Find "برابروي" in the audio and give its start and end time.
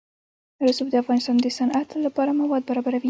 2.69-2.99